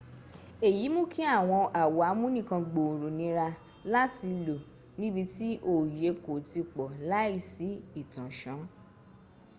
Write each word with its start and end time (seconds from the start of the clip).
èyí 0.67 0.85
mún 0.95 1.07
kí 1.13 1.21
àwọn 1.37 1.61
àwo 1.81 1.99
amúnìkangbòòrò 2.11 3.07
nira 3.19 3.47
láti 3.93 4.27
lò 4.45 4.57
níbi 4.99 5.21
tí 5.33 5.47
òòye 5.71 6.09
kò 6.23 6.33
ti 6.49 6.61
pọ̀ 6.73 6.87
láìsí 7.11 7.67
ìtànsán 8.01 8.59